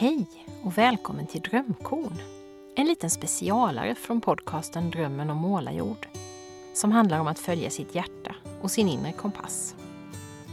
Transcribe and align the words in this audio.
Hej 0.00 0.26
och 0.62 0.78
välkommen 0.78 1.26
till 1.26 1.40
Drömkorn. 1.40 2.22
En 2.76 2.86
liten 2.86 3.10
specialare 3.10 3.94
från 3.94 4.20
podcasten 4.20 4.90
Drömmen 4.90 5.30
om 5.30 5.36
målarjord 5.36 6.06
som 6.74 6.92
handlar 6.92 7.20
om 7.20 7.26
att 7.26 7.38
följa 7.38 7.70
sitt 7.70 7.94
hjärta 7.94 8.34
och 8.60 8.70
sin 8.70 8.88
inre 8.88 9.12
kompass. 9.12 9.74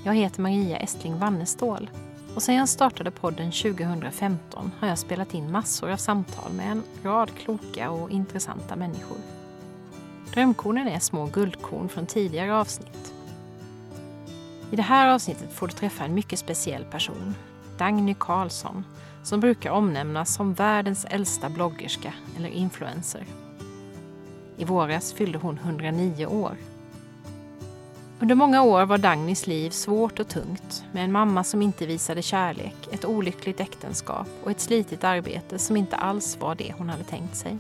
Jag 0.06 0.16
heter 0.16 0.42
Maria 0.42 0.78
Estling 0.78 1.20
Wannestål 1.20 1.90
och 2.36 2.44
sedan 2.44 2.56
jag 2.56 2.70
startade 2.70 3.12
podden 3.12 3.52
2015 3.52 4.72
har 4.80 4.88
jag 4.88 5.00
spelat 5.00 5.34
in 5.34 5.52
massor 5.52 5.92
av 5.92 5.98
samtal 5.98 6.54
med 6.54 6.72
en 6.72 6.84
rad 7.04 7.30
kloka 7.38 7.92
och 7.92 8.12
intressanta 8.12 8.76
människor. 8.76 9.18
Drömkornen 10.34 10.88
är 10.88 11.00
små 11.00 11.26
guldkorn 11.26 11.90
från 11.90 12.06
tidigare 12.06 12.56
avsnitt. 12.56 13.14
I 14.72 14.76
det 14.76 14.82
här 14.82 15.08
avsnittet 15.08 15.54
får 15.54 15.68
du 15.68 15.74
träffa 15.74 16.06
en 16.06 16.14
mycket 16.14 16.40
speciell 16.40 16.84
person, 16.84 17.36
Dagny 17.78 18.16
Karlsson, 18.20 18.86
som 19.24 19.40
brukar 19.40 19.72
omnämnas 19.72 20.34
som 20.34 20.54
världens 20.54 21.06
äldsta 21.06 21.50
bloggerska 21.50 22.14
eller 22.38 22.50
influencer. 22.50 23.26
I 24.58 24.66
våras 24.66 25.14
fyllde 25.14 25.38
hon 25.38 25.58
109 25.58 26.26
år. 26.26 26.58
Under 28.20 28.36
många 28.36 28.64
år 28.64 28.86
var 28.86 28.98
Dagnys 28.98 29.48
liv 29.48 29.70
svårt 29.70 30.20
och 30.20 30.28
tungt 30.28 30.84
med 30.92 31.04
en 31.04 31.12
mamma 31.12 31.44
som 31.44 31.62
inte 31.62 31.86
visade 31.86 32.22
kärlek, 32.22 32.76
ett 32.92 33.06
olyckligt 33.06 33.60
äktenskap 33.60 34.28
och 34.44 34.52
ett 34.52 34.60
slitigt 34.60 35.04
arbete 35.04 35.60
som 35.60 35.78
inte 35.78 35.96
alls 35.96 36.38
var 36.40 36.56
det 36.56 36.74
hon 36.78 36.90
hade 36.90 37.04
tänkt 37.04 37.36
sig. 37.36 37.58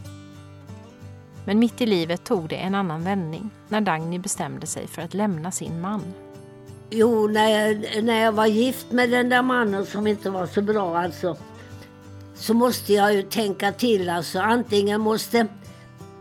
Men 1.46 1.60
mitt 1.60 1.82
i 1.82 1.86
livet 1.86 2.24
tog 2.24 2.50
det 2.50 2.56
en 2.56 2.76
annan 2.76 3.04
vändning 3.04 3.50
när 3.68 3.82
Dagny 3.82 4.20
bestämde 4.20 4.68
sig 4.68 4.88
för 4.88 5.02
att 5.02 5.14
lämna 5.14 5.52
sin 5.52 5.82
man. 5.82 6.14
Jo, 6.90 7.28
när 7.28 7.50
jag, 7.50 8.04
när 8.04 8.24
jag 8.24 8.32
var 8.32 8.46
gift 8.46 8.92
med 8.92 9.10
den 9.10 9.30
där 9.30 9.42
mannen 9.42 9.86
som 9.86 10.08
inte 10.08 10.30
var 10.30 10.46
så 10.46 10.62
bra 10.62 10.98
alltså, 10.98 11.38
så 12.36 12.54
måste 12.54 12.94
jag 12.94 13.14
ju 13.14 13.22
tänka 13.22 13.72
till. 13.72 14.10
Alltså, 14.10 14.40
antingen 14.40 15.02
måste 15.02 15.48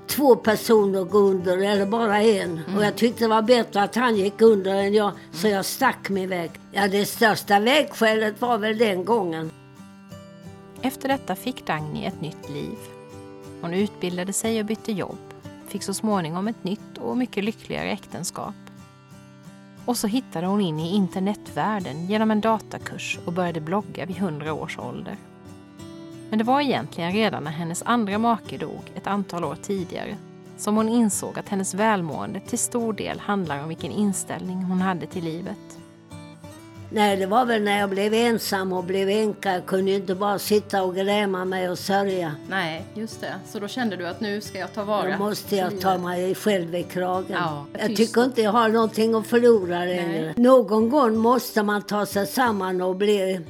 två 0.07 0.37
personer 0.37 1.05
gå 1.05 1.19
under 1.19 1.59
eller 1.59 1.87
bara 1.87 2.23
en. 2.23 2.59
Mm. 2.59 2.77
Och 2.77 2.85
jag 2.85 2.97
tyckte 2.97 3.25
det 3.25 3.29
var 3.29 3.43
bättre 3.43 3.83
att 3.83 3.95
han 3.95 4.17
gick 4.17 4.41
under 4.41 4.75
än 4.75 4.95
jag, 4.95 5.09
mm. 5.09 5.21
så 5.33 5.49
jag 5.49 5.65
stack 5.65 6.11
mig 6.11 6.23
iväg. 6.23 6.51
Ja, 6.73 6.89
det 6.89 7.07
största 7.07 7.61
vägskälet 7.61 8.41
var 8.41 8.59
väl 8.59 8.79
den 8.79 9.05
gången. 9.05 9.51
Efter 10.83 11.09
detta 11.09 11.37
fick 11.37 11.67
Dagny 11.67 12.05
ett 12.05 12.21
nytt 12.21 12.51
liv. 12.51 12.77
Hon 13.61 13.75
utbildade 13.75 14.33
sig 14.33 14.61
och 14.61 14.67
bytte 14.67 14.93
jobb, 14.93 15.19
fick 15.69 15.83
så 15.83 15.95
småningom 15.95 16.49
ett 16.49 16.65
nytt 16.65 16.99
och 16.99 17.17
mycket 17.17 17.45
lyckligare 17.45 17.91
äktenskap. 17.91 18.55
Och 19.87 19.97
så 19.97 20.07
hittade 20.07 20.47
hon 20.47 20.61
in 20.61 20.81
i 20.81 20.95
internetvärlden 20.95 22.07
genom 22.07 22.31
en 22.31 22.41
datakurs 22.41 23.19
och 23.25 23.33
började 23.33 23.61
blogga 23.61 24.07
vid 24.07 24.17
100 24.17 24.53
års 24.53 24.79
ålder. 24.79 25.17
Men 26.31 26.39
det 26.39 26.45
var 26.45 26.61
egentligen 26.61 27.13
redan 27.13 27.45
när 27.45 27.51
hennes 27.51 27.83
andra 27.83 28.19
make 28.19 28.59
dog 28.59 28.93
ett 28.95 29.07
antal 29.07 29.45
år 29.45 29.57
tidigare 29.63 30.17
som 30.57 30.77
hon 30.77 30.89
insåg 30.89 31.39
att 31.39 31.49
hennes 31.49 31.75
välmående 31.75 32.41
till 32.41 32.59
stor 32.59 32.93
del 32.93 33.21
handlar 33.21 33.63
om 33.63 33.69
vilken 33.69 33.93
inställning 33.93 34.63
hon 34.63 34.81
hade 34.81 35.07
till 35.07 35.25
livet. 35.25 35.79
Nej, 36.91 37.17
det 37.17 37.27
var 37.27 37.45
väl 37.45 37.63
när 37.63 37.79
jag 37.79 37.91
blev 37.91 38.15
ensam 38.15 38.73
och 38.73 38.85
blev 38.85 39.09
änka. 39.09 39.53
Jag 39.53 39.67
kunde 39.67 39.91
ju 39.91 39.97
inte 39.97 40.15
bara 40.15 40.39
sitta 40.39 40.83
och 40.83 40.95
gräma 40.95 41.45
mig 41.45 41.69
och 41.69 41.79
sörja. 41.79 42.35
Nej, 42.49 42.85
just 42.95 43.21
det. 43.21 43.35
Så 43.47 43.59
då 43.59 43.69
kände 43.69 43.97
du 43.97 44.09
att 44.09 44.21
nu 44.21 44.41
ska 44.41 44.59
jag 44.59 44.73
ta 44.73 44.85
vara 44.85 45.13
Då 45.13 45.19
måste 45.19 45.57
jag 45.57 45.81
ta 45.81 45.99
mig 45.99 46.35
själv 46.35 46.75
i 46.75 46.83
kragen. 46.83 47.37
Ja, 47.41 47.67
jag 47.79 47.97
tycker 47.97 48.25
inte 48.25 48.43
jag 48.43 48.53
har 48.53 48.69
någonting 48.69 49.15
att 49.15 49.27
förlora 49.27 49.79
längre. 49.79 50.35
Någon 50.37 50.89
gång 50.89 51.17
måste 51.17 51.63
man 51.63 51.83
ta 51.83 52.07
sig 52.07 52.27
samman 52.27 52.81
och, 52.81 52.97
bli, 52.97 53.41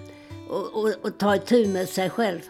och, 0.48 0.84
och, 0.84 0.92
och 1.03 1.19
ta 1.19 1.37
itu 1.37 1.69
med 1.69 1.89
sig 1.89 2.11
själv. 2.11 2.41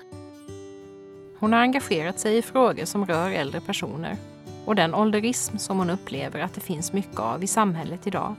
Hon 1.39 1.53
har 1.53 1.61
engagerat 1.61 2.20
sig 2.20 2.37
i 2.37 2.42
frågor 2.42 2.84
som 2.84 3.07
rör 3.07 3.31
äldre 3.31 3.61
personer 3.61 4.17
och 4.64 4.75
den 4.75 4.95
ålderism 4.95 5.57
som 5.57 5.79
hon 5.79 5.91
upplever 5.91 6.41
att 6.41 6.55
det 6.55 6.61
finns 6.61 6.92
mycket 6.92 7.20
av 7.20 7.45
i 7.45 7.47
samhället 7.47 8.07
idag. 8.07 8.35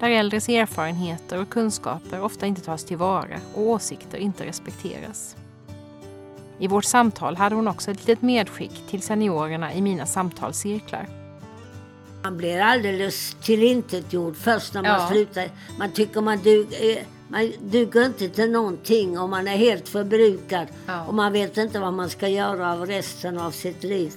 Där 0.00 0.10
äldres 0.10 0.48
erfarenheter 0.48 1.40
och 1.40 1.48
kunskaper 1.48 2.20
ofta 2.20 2.46
inte 2.46 2.60
tas 2.60 2.84
tillvara 2.84 3.40
och 3.54 3.62
åsikter 3.62 4.18
inte 4.18 4.46
respekteras. 4.46 5.36
I 6.58 6.68
vårt 6.68 6.84
samtal 6.84 7.36
hade 7.36 7.54
hon 7.54 7.68
också 7.68 7.90
ett 7.90 8.06
litet 8.06 8.22
medskick 8.22 8.86
till 8.90 9.02
seniorerna 9.02 9.74
i 9.74 9.80
mina 9.80 10.06
samtalscirklar. 10.06 11.08
Man 12.22 12.36
blir 12.36 12.60
alldeles 12.60 13.36
tillintetgjord 13.42 14.36
först 14.36 14.74
när 14.74 14.82
man 14.82 15.00
ja. 15.00 15.08
slutar. 15.08 15.48
Man 15.78 15.92
tycker 15.92 16.20
man 16.20 16.38
duger 16.38 17.04
man 17.28 17.52
duger 17.60 18.06
inte 18.06 18.28
till 18.28 18.50
någonting 18.50 19.18
och 19.18 19.28
man 19.28 19.48
är 19.48 19.56
helt 19.56 19.88
förbrukad. 19.88 20.68
Ja. 20.86 21.04
Och 21.04 21.14
man 21.14 21.32
vet 21.32 21.56
inte 21.56 21.80
vad 21.80 21.92
man 21.92 22.10
ska 22.10 22.28
göra 22.28 22.72
av 22.72 22.86
resten 22.86 23.38
av 23.38 23.50
sitt 23.50 23.84
liv. 23.84 24.12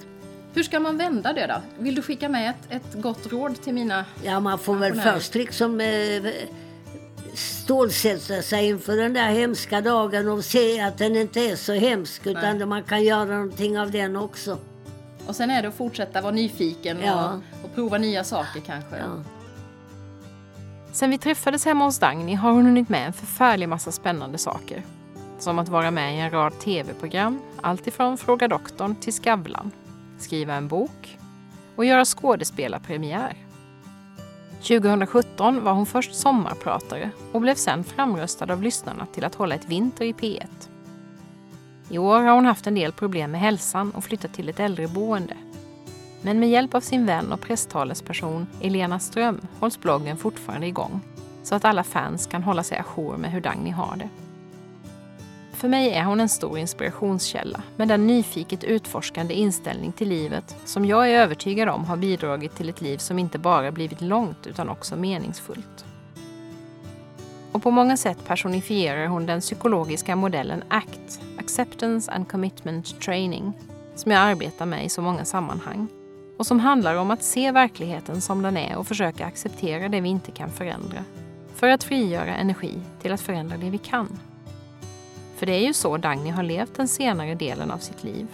Hur 0.54 0.64
ska 0.64 0.80
man 0.80 0.98
vända 0.98 1.34
det 1.34 1.48
då? 1.48 1.84
Vill 1.84 1.96
du 1.96 2.02
skicka 2.02 2.30
med 2.30 2.50
ett, 2.50 2.72
ett 2.72 3.02
gott 3.02 3.32
råd 3.32 3.62
till 3.62 3.74
mina 3.74 4.06
Ja, 4.24 4.40
man 4.40 4.60
får 4.60 4.76
väl 4.76 5.02
först 5.02 5.36
liksom 5.36 5.82
eh, 5.82 6.24
stålsätta 7.34 8.42
sig 8.42 8.68
inför 8.68 8.98
den 8.98 9.14
där 9.14 9.30
hemska 9.30 9.82
dagen 9.82 10.30
och 10.30 10.46
se 10.46 10.82
att 10.82 10.98
den 10.98 11.16
inte 11.16 11.40
är 11.40 11.56
så 11.56 11.74
hemsk 11.74 12.28
utan 12.28 12.58
Nej. 12.58 12.66
man 12.66 12.84
kan 12.84 13.04
göra 13.04 13.26
någonting 13.26 13.80
av 13.80 13.92
den 13.92 14.16
också. 14.16 14.58
Och 15.28 15.36
sen 15.36 15.52
är 15.52 15.62
det 15.62 15.68
att 15.68 15.76
fortsätta 15.76 16.22
vara 16.22 16.32
nyfiken 16.32 16.98
ja. 17.04 17.34
och, 17.34 17.66
och 17.66 17.76
prova 17.76 17.98
nya 17.98 18.24
saker 18.24 18.62
kanske. 18.66 18.98
Ja. 18.98 19.24
Sen 20.92 21.10
vi 21.10 21.18
träffades 21.18 21.66
hemma 21.66 21.86
hos 21.86 22.00
Dagny 22.00 22.36
har 22.36 22.52
hon 22.52 22.66
hunnit 22.66 22.90
med 22.90 23.08
en 23.08 23.14
förfärlig 23.14 23.70
massa 23.70 23.92
spännande 23.92 24.38
saker. 24.38 24.84
Som 25.40 25.60
att 25.60 25.70
vara 25.70 25.92
med 25.92 26.16
i 26.16 26.20
en 26.20 26.32
rad 26.32 26.60
tv-program, 26.60 27.42
alltifrån 27.62 28.18
Fråga 28.18 28.48
doktorn 28.48 28.96
till 28.96 29.14
Skavlan, 29.14 29.72
skriva 30.22 30.54
en 30.54 30.68
bok 30.68 31.18
och 31.76 31.86
göra 31.86 32.06
skådespelarpremiär. 32.06 33.38
2017 34.62 35.64
var 35.64 35.74
hon 35.74 35.86
först 35.86 36.16
sommarpratare 36.16 37.10
och 37.32 37.42
blev 37.42 37.56
sen 37.56 37.84
framröstad 37.84 38.54
av 38.54 38.64
lyssnarna 38.64 39.06
till 39.06 39.24
att 39.26 39.36
hålla 39.36 39.56
ett 39.56 39.70
vinter 39.70 40.06
i 40.06 40.14
P1. 40.14 40.48
I 41.90 41.98
år 41.98 42.22
har 42.22 42.36
hon 42.36 42.46
haft 42.46 42.68
en 42.68 42.76
del 42.76 42.92
problem 42.92 43.32
med 43.32 43.42
hälsan 43.42 43.92
och 43.92 44.04
flyttat 44.04 44.34
till 44.34 44.50
ett 44.50 44.60
äldreboende 44.60 45.38
men 46.22 46.40
med 46.40 46.50
hjälp 46.50 46.76
av 46.76 46.82
sin 46.82 47.06
vän 47.06 47.32
och 47.32 47.42
presstalesperson 47.42 48.48
Elena 48.62 49.00
Ström 49.00 49.42
hålls 49.60 49.80
bloggen 49.80 50.18
fortfarande 50.18 50.68
igång 50.68 51.02
så 51.44 51.56
att 51.56 51.66
alla 51.66 51.84
fans 51.84 52.28
kan 52.28 52.44
hålla 52.44 52.64
sig 52.64 52.78
ajour 52.78 53.18
med 53.18 53.32
hur 53.32 53.42
Dagny 53.42 53.72
har 53.72 53.96
det. 53.96 54.10
För 55.60 55.68
mig 55.68 55.92
är 55.92 56.04
hon 56.04 56.20
en 56.20 56.30
stor 56.30 56.58
inspirationskälla 56.58 57.62
med 57.76 57.88
den 57.88 58.08
nyfiket 58.08 58.64
utforskande 58.64 59.34
inställning 59.34 59.92
till 59.92 60.10
livet 60.10 60.56
som 60.66 60.86
jag 60.86 61.10
är 61.10 61.20
övertygad 61.20 61.70
om 61.70 61.86
har 61.86 61.98
bidragit 61.98 62.56
till 62.56 62.70
ett 62.70 62.82
liv 62.82 62.98
som 62.98 63.20
inte 63.20 63.40
bara 63.40 63.72
blivit 63.72 64.02
långt 64.02 64.48
utan 64.48 64.70
också 64.70 64.96
meningsfullt. 64.96 65.86
Och 67.52 67.64
på 67.64 67.72
många 67.72 67.98
sätt 67.98 68.26
personifierar 68.26 69.08
hon 69.08 69.26
den 69.26 69.40
psykologiska 69.40 70.16
modellen 70.16 70.64
ACT, 70.68 71.22
Acceptance 71.40 72.12
and 72.12 72.30
Commitment 72.30 73.02
Training, 73.02 73.54
som 73.96 74.12
jag 74.12 74.22
arbetar 74.22 74.66
med 74.66 74.86
i 74.86 74.90
så 74.90 75.02
många 75.02 75.26
sammanhang 75.26 75.88
och 76.38 76.48
som 76.48 76.60
handlar 76.60 76.96
om 76.96 77.12
att 77.12 77.24
se 77.24 77.52
verkligheten 77.52 78.22
som 78.22 78.42
den 78.42 78.58
är 78.58 78.78
och 78.78 78.88
försöka 78.88 79.26
acceptera 79.26 79.90
det 79.90 80.02
vi 80.02 80.10
inte 80.10 80.32
kan 80.32 80.50
förändra. 80.50 81.04
För 81.56 81.68
att 81.68 81.84
frigöra 81.84 82.36
energi 82.36 82.74
till 83.02 83.12
att 83.12 83.22
förändra 83.22 83.58
det 83.58 83.70
vi 83.70 83.78
kan. 83.78 84.20
För 85.40 85.46
det 85.46 85.52
är 85.52 85.68
ju 85.68 85.74
så 85.74 85.98
Dagny 85.98 86.30
har 86.30 86.44
levt 86.44 86.76
den 86.76 86.88
senare 86.88 87.36
delen 87.36 87.72
av 87.72 87.78
sitt 87.78 88.04
liv. 88.04 88.28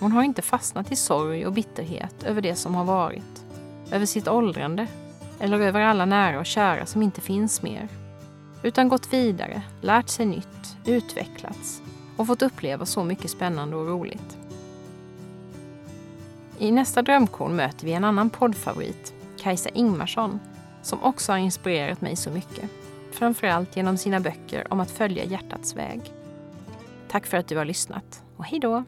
Hon 0.00 0.12
har 0.12 0.22
inte 0.22 0.42
fastnat 0.42 0.92
i 0.92 0.96
sorg 0.96 1.46
och 1.46 1.52
bitterhet 1.52 2.22
över 2.24 2.42
det 2.42 2.54
som 2.54 2.74
har 2.74 2.84
varit, 2.84 3.44
över 3.92 4.06
sitt 4.06 4.28
åldrande 4.28 4.86
eller 5.40 5.60
över 5.60 5.80
alla 5.80 6.04
nära 6.04 6.38
och 6.38 6.46
kära 6.46 6.86
som 6.86 7.02
inte 7.02 7.20
finns 7.20 7.62
mer. 7.62 7.88
Utan 8.62 8.88
gått 8.88 9.12
vidare, 9.12 9.62
lärt 9.80 10.08
sig 10.08 10.26
nytt, 10.26 10.76
utvecklats 10.84 11.82
och 12.16 12.26
fått 12.26 12.42
uppleva 12.42 12.86
så 12.86 13.04
mycket 13.04 13.30
spännande 13.30 13.76
och 13.76 13.88
roligt. 13.88 14.38
I 16.58 16.70
nästa 16.70 17.02
drömkorn 17.02 17.56
möter 17.56 17.86
vi 17.86 17.92
en 17.92 18.04
annan 18.04 18.30
poddfavorit, 18.30 19.14
Kajsa 19.38 19.68
Ingmarsson, 19.68 20.40
som 20.82 21.02
också 21.02 21.32
har 21.32 21.38
inspirerat 21.38 22.00
mig 22.00 22.16
så 22.16 22.30
mycket. 22.30 22.70
Framförallt 23.12 23.76
genom 23.76 23.96
sina 23.96 24.20
böcker 24.20 24.72
om 24.72 24.80
att 24.80 24.90
följa 24.90 25.24
hjärtats 25.24 25.76
väg. 25.76 26.12
Tack 27.14 27.26
för 27.26 27.36
att 27.36 27.48
du 27.48 27.56
har 27.56 27.64
lyssnat 27.64 28.22
och 28.36 28.44
hej 28.44 28.60
då! 28.60 28.84